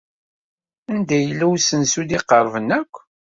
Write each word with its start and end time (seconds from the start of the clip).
Anda 0.91 1.17
yella 1.19 1.45
usensu 1.53 1.97
ay 1.99 2.05
d-iqerben 2.07 2.67
akk? 2.79 2.93